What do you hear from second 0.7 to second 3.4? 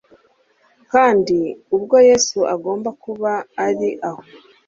kandi ubwo yesu agomba kuba